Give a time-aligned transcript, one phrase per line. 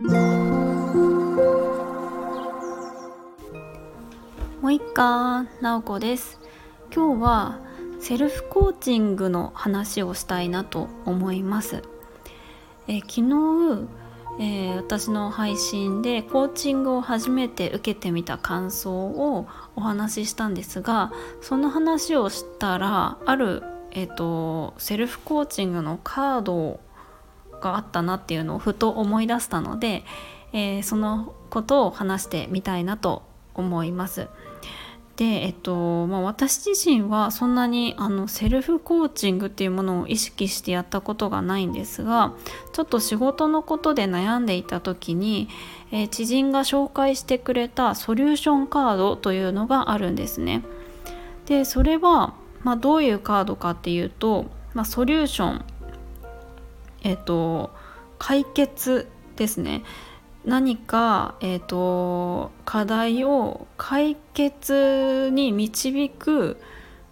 [0.00, 0.10] も
[4.62, 6.38] う一回なおこです。
[6.94, 7.58] 今日は
[7.98, 11.82] セルフコーチングの話をしたいなと思います。
[12.86, 13.88] え昨日、
[14.38, 21.10] えー、私の配信でコーチングを初めて受けてみた感想をお話ししたんですが
[21.40, 26.78] その話をしたらある、えーと、セルフコーチングのカード
[27.60, 30.04] があったなっていうのをふと思い出したので、
[30.52, 33.22] えー、そのことを話してみたいなと
[33.54, 34.28] 思います。
[35.18, 42.34] で、えっとまあ、私自身はそんなにあのセルフコーチングっていうものを意識してやったことがないんですが
[42.72, 45.48] ちょっと仕事のことで悩んでいた時に、
[45.90, 50.62] えー、知人が紹介してくれたソリューションカードというのがあるんですね。
[51.46, 55.64] でそれは、まあ、どういうカードかっていうと、まあ、ソリューション
[57.08, 57.70] えっと
[58.18, 59.82] 解決ですね
[60.44, 66.56] 何か、えーと、課題を解決に導く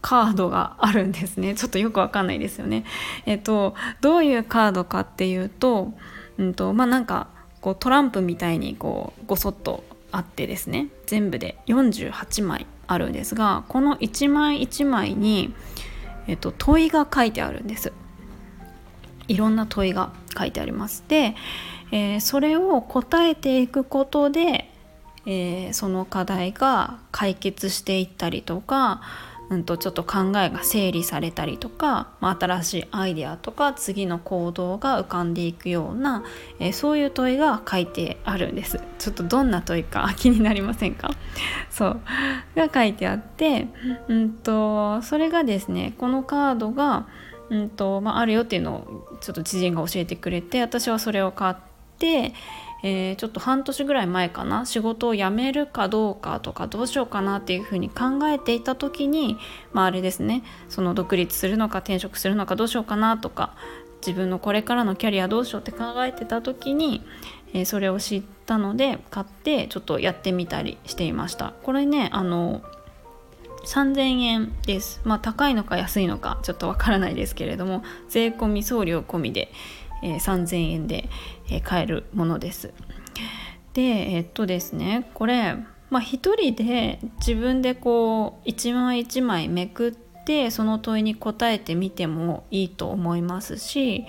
[0.00, 2.84] カードがあるんですねちょっとよくわかんないですよね。
[3.26, 5.92] えっ、ー、とどういうカードかっていうと,、
[6.38, 7.28] うんとまあ、なんか
[7.60, 15.52] こうトランプみたいにこうごそっとあってですね全部で48枚あるんですがこの1枚1枚に、
[16.28, 17.92] えーと問いが書いてあるんです。
[19.28, 21.04] いろんな問いが書いてあります。
[21.08, 21.36] で
[21.90, 24.70] えー、それを答えていくことで、
[25.26, 29.00] えー、その課題が解決していったりとか、
[29.50, 36.24] うん、とちょっと考えが整理されたりとか、まあ、新しいアイデアとか次の行動が浮かんでいくような、
[36.58, 41.10] えー、そういう問いが書いてあるんですちょっとどんな問いか 気になりませんか？
[41.70, 42.00] そう
[42.54, 43.68] が書いてあって、
[44.08, 47.06] うんと、それがですねこのカードが
[47.50, 51.56] うんとまあ、あるよっていうのをちょっと知人が教えてくれて私はそれを買っ
[51.98, 52.34] て、
[52.82, 59.38] えー、ちょっと半年ぐらい前かな仕事を辞めるかどうかとかどうしようかなっていうふうに考えていた時に
[59.72, 63.54] まああれですねその独立するのか転職するのかどうしようかなとか
[64.06, 67.02] 自分のこれからのキャリアどうしようって考えてた時に、
[67.52, 71.54] えー、それを知ったので買ってちょっとやってみたりしていました。
[71.62, 72.62] これねあの
[73.68, 79.52] 3000円ですまあ高いのか安いのかちょっとわからないですけれども税込み送料込みで
[80.02, 81.08] えー、3000円で、
[81.50, 82.72] えー、買えるものです。
[83.74, 85.54] でえっとですねこれ、
[85.90, 89.92] まあ、一人で自分でこう一枚一枚めくっ
[90.24, 94.06] てその問いに答えてみてもいいと思いますし、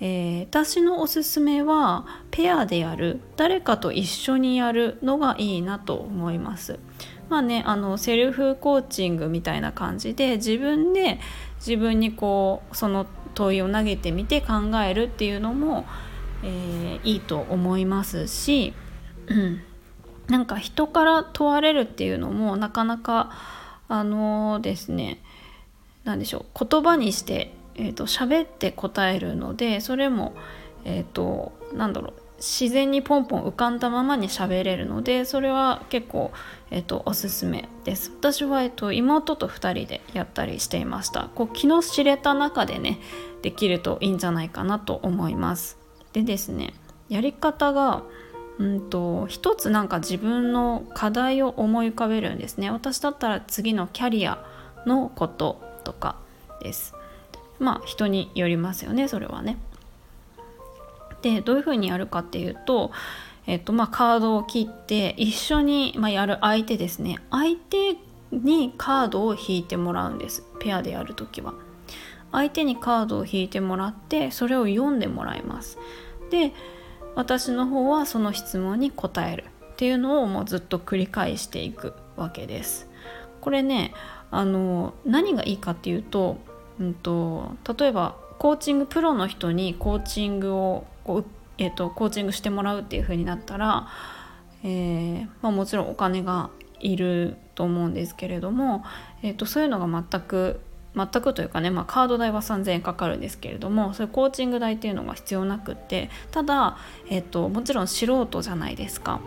[0.00, 6.78] えー、私のおすすめはペアでやる誰かと一緒にやるのがいいなと思います。
[7.30, 11.20] まあね、あのセルフコーチングみたいな感じで自分で
[11.64, 15.86] 自分にこうその問いを投げてみて考えるっていうのも、
[16.42, 18.74] えー、いいと思いますし、
[19.28, 19.62] うん、
[20.26, 23.30] なんか人から問われるっていうのもなかなか
[23.88, 25.22] あのー、ですね
[26.02, 30.34] 何でしょう言葉にして、えーと、喋って答えるのでそれも
[30.84, 36.32] えっ、ー、となんだろう自然にポンポン浮かんだままに喋れるのでそれは結構、
[36.70, 38.10] えーと、おすすめです。
[38.18, 41.28] 私は、えーと、妹と2人でやったりしていました。
[41.34, 42.98] こう気の知れた中でね
[43.42, 45.76] できるといいんじゃないかなと思います。
[46.14, 46.72] でですね
[47.10, 48.04] やり方が
[48.58, 52.70] うんと一つなんか自分の課題を思い浮かべるんですね。
[52.70, 54.42] 私だったら次のキャリア
[54.86, 56.16] のこととか
[56.62, 56.94] です。
[57.58, 59.58] まあ人によりますよねそれはね。
[61.22, 62.90] でどういうふうにやるかっていうと,、
[63.46, 67.18] えっとまあ、カードを切って一緒に、まあ、やる相手ですね。
[67.30, 67.96] 相手
[68.32, 70.44] にカードを引いてもらうんです。
[70.60, 71.54] ペアでやるときは。
[72.32, 75.78] 相手にカードを引いてもらってそれを読んでもらいます。
[76.30, 76.52] で
[77.16, 79.44] 私の方はその質問に答える。
[79.72, 82.86] っていうのをもうずっと繰り返していくわけです。
[83.40, 83.94] これね
[84.30, 86.36] あの何がいいかっていうと,、
[86.78, 91.24] うんと例えばコーチングプロの人にコーチングをこう、
[91.58, 93.86] えーと、コーチングしてもらうっていう風になったら、
[94.64, 96.48] えー、まあ、もちろんお金が
[96.80, 98.82] いると思うんですけれども、
[99.22, 100.60] えーと、そういうのが全く
[100.96, 106.78] 全くというかね、まあ、カード代は3000円かかるんですけれどもそういうコーチング代っていうのが必要なくってただ、
[107.10, 109.20] えーと、もちろん素人じゃないですか。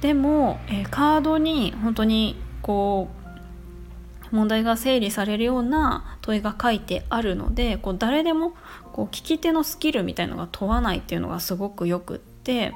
[0.00, 3.10] でも、えー、カードに本当にこ
[4.32, 8.52] う問題が整理されるような問いが書いてあるのでこう誰でも
[8.92, 12.72] こう聞き手のスキルみたいのが問わないっていうのがすごくよくって、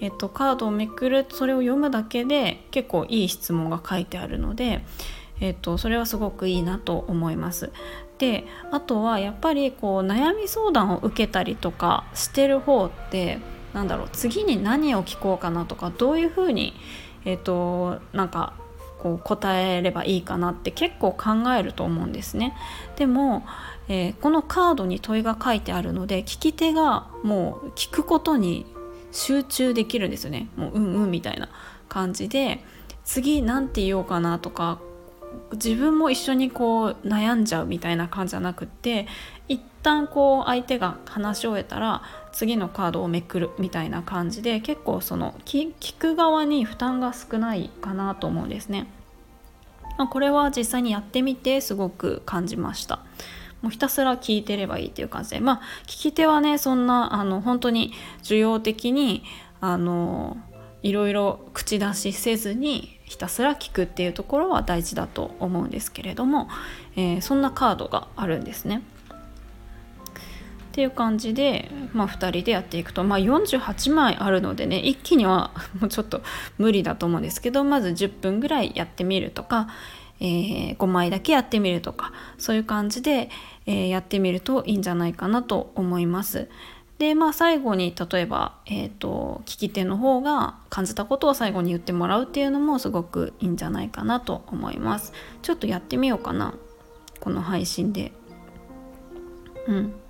[0.00, 4.84] えっと、カードをめくるそれを読むだけで結構いい質問が書いてあるので、
[5.40, 7.70] えっと、それはすごくいいなと思います。
[8.18, 13.38] であとはやっぱりこう悩み相談を受けたりとかしてる方って
[13.74, 16.74] なんだろう次に何を聞こうかなとかどういうふうに
[17.24, 18.54] えっ、となんか
[19.02, 22.54] こう答えればいいかなって結構考えると思うんですね。
[22.94, 23.44] でも、
[23.88, 28.64] えー、このカードに問いが書いてあるので聞き手がもう聞くことに
[29.10, 30.48] 集中できるんですよね。
[30.54, 31.48] もううんうんみたいな
[31.88, 32.64] 感じで
[33.04, 34.78] 次何て言おうかなとか
[35.54, 39.08] 自分も一緒にこう悩んじゃうみたいな感じじゃなくって
[39.48, 42.02] 一旦こう相手が話し終えたら
[42.32, 48.86] 次のカードをめくるみたいな感じで結構その聞く側に負担が少ないかなと思うんですね。
[49.98, 53.00] まあ、これは実際にやってみてすごく感じました。
[53.60, 57.92] もうひたすら聞いてればいいっていう感じでまあ聞き手はねそんなあの本当に
[58.22, 59.22] 需要的に
[59.60, 60.36] あの
[60.82, 66.48] いろいろ口出しせずにひたすら聞くっていうところは大事だと思うんですけれども、
[66.96, 68.82] えー、そんなカードがあるんですね。
[70.72, 76.22] っていう感じで、まあ、2人でやっていくと、まあ、48枚あるのでね一気には もうちょっと
[76.56, 79.68] 無理だと思うんですけどまず10分ぐらいやってみるとか、
[80.18, 83.28] えー、5枚だけやってみるとかそういう感じで、
[83.66, 86.48] えー、やってみるといいんじゃないかなと思います。
[86.98, 95.12] でまあ最後に例えば、えーと、聞き手の方が感じたことを最後に言ってもらうっていうのもすごくいいんじゃないかなと思います。
[95.42, 96.54] ちょっとやってみようかな
[97.20, 98.12] この配信で。
[99.66, 100.01] うん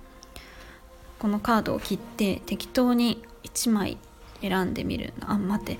[1.23, 3.97] このカードを切って適当に1枚
[4.41, 5.13] 選んでみる。
[5.21, 5.79] あ待って。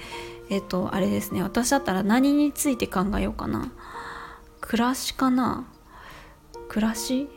[0.50, 1.44] えっ、とあれですね。
[1.44, 3.74] 私だったら何について考えようかな。
[4.62, 5.68] 暮らしかな。
[6.69, 7.28] 暮らし？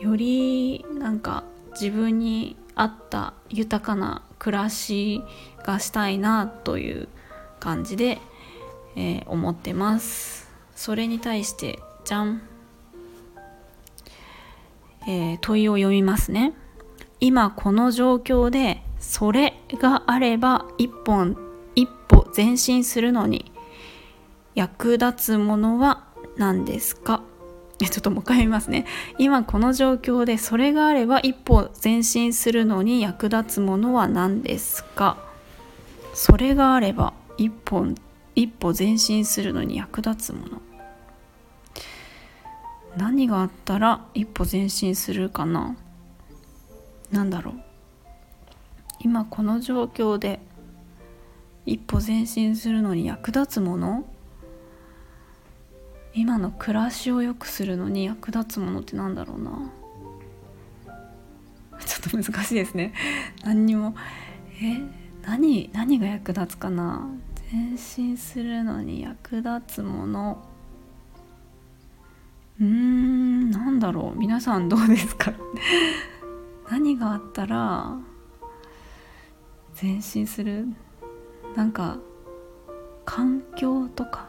[0.00, 1.44] よりなんか
[1.80, 5.22] 自分に合った豊かな暮らし
[5.64, 7.08] がしたいなという
[7.60, 8.18] 感じで、
[8.96, 10.50] えー、思ってます。
[10.74, 12.42] それに対してじゃん、
[15.06, 16.54] えー、問いを読みますね。
[17.24, 21.36] 今この状況でそれがあれば一本
[21.76, 23.52] 一歩前進するのに
[24.56, 26.02] 役立つものは
[26.36, 27.22] 何ですか？
[27.78, 28.86] ちょっともう一回言いますね。
[29.18, 35.16] 今この状況でそれがあれば一歩前進するのに役立つものは何ですか？
[36.14, 37.94] それがあれば一本
[38.34, 40.60] 一歩前進するのに役立つもの。
[42.96, 45.76] 何があったら一歩前進するかな？
[47.12, 47.54] なんだろう。
[49.00, 50.40] 今この状況で
[51.66, 54.04] 一歩前進するのに役立つもの？
[56.14, 59.70] 今の暮らしを良くするのに役立つものってなんだろうな。
[61.84, 62.92] ちょっと難しいですね。
[63.44, 63.94] 何にも。
[64.60, 64.80] え？
[65.22, 67.06] 何何が役立つかな？
[67.52, 70.42] 前進するのに役立つもの。
[72.60, 74.18] うーんなんだろう。
[74.18, 75.32] 皆さんどうですか？
[76.72, 77.98] 何があったら
[79.80, 80.68] 前進する？
[81.54, 81.98] なんか
[83.04, 84.26] 環境とか。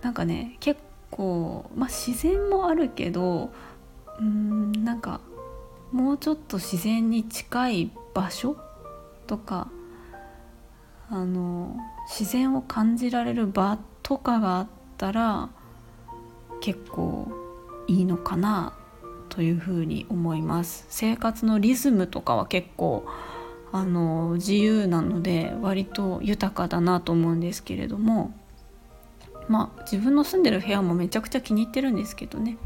[0.00, 0.80] なんかね結
[1.10, 3.52] 構まあ自然もあるけど
[4.18, 5.20] うんなんか
[5.92, 8.56] もうちょっと自然に近い場所
[9.26, 9.68] とか
[11.10, 11.76] あの
[12.08, 15.50] 自然を感じられる場とかがあったら
[16.62, 17.28] 結構
[17.88, 18.74] いいのかな。
[19.30, 23.06] というふうに思います生活のリズムとかは結構
[23.72, 28.34] あの自由なので割と豊かだなと思うんですけれども
[29.48, 32.56] まあ自分の住んでる部屋もめちゃくちゃ気に入ってるんですけどね。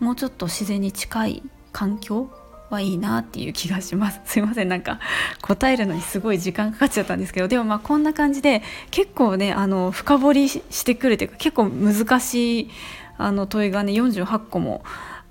[0.00, 2.28] もうちょっと自然に近い環境
[2.70, 4.20] はいいなっていう気がします。
[4.26, 4.68] すいません。
[4.68, 4.98] なんか
[5.42, 7.46] 答えるのにすごい時間かかっちゃったんですけど。
[7.46, 12.70] でもまあこんな感じで結構ねあの深掘りしてくるというか結構難しい
[13.16, 14.82] あの問いがね48個も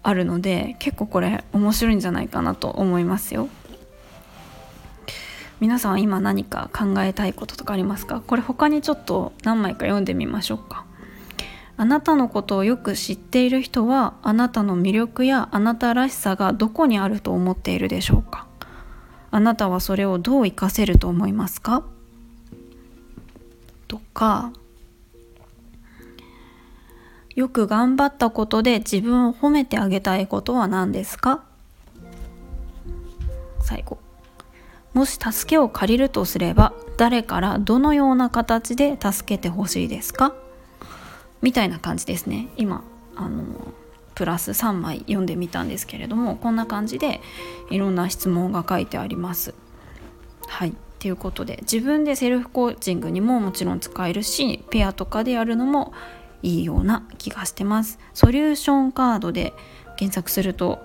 [0.04, 3.50] あるので結構これ面白いんじゃないかなと思いますよ。
[5.60, 8.22] 皆さんは今何か考えたいこととかありますか？
[8.26, 10.86] これ他にちょっと何枚か読んでみましょうか。
[11.78, 18.48] あなたのことをよく知っている人はあなたの魅力やあなたらしさがどこにあると思っているでしょうか？
[19.30, 21.84] あなたはそれをどう活かせると思いますか？
[23.88, 24.52] とか
[27.42, 31.44] よく頑張ったことで自分を褒めてあげたいことは何ですか？
[33.64, 33.98] 最後。
[34.94, 40.36] もし助けを借りるとすれば誰からどのような形で助けてほしいですか？
[41.42, 42.50] みたいな感じですね。
[42.58, 42.84] 今
[43.16, 43.44] あの
[44.14, 47.22] プラス3枚読んでみたんですけれどもこんな感じで
[47.72, 49.56] いろんな質問が書いてあります。
[50.48, 50.76] はい。
[51.00, 55.94] ということで自分でセルフコーチングにももちろん使えるしペアとかでやるのも
[56.44, 58.00] いいような気がしてます。
[58.14, 59.54] ソリューションカードで
[59.98, 60.80] 検索すると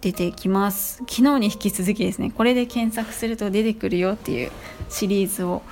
[0.00, 0.98] 出てきます。
[1.08, 4.50] 昨日に引き続きですねこれで検索すると出てくるよっていう
[4.88, 5.62] シリーズを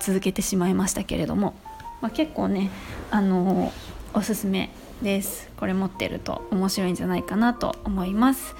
[0.00, 1.54] 続けてしまいましたけれども、
[2.00, 2.70] まあ、結構ね
[3.10, 3.72] あの
[4.14, 4.70] おすすめ
[5.02, 5.50] です。
[5.56, 8.54] これ持ってると面白いんじゃないかなと思います。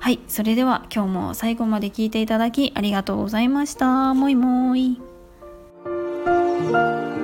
[0.00, 4.14] はいそれでは今日も最後まで聞いていただきありがとうございました。
[4.14, 4.96] もいもー
[7.18, 7.21] い。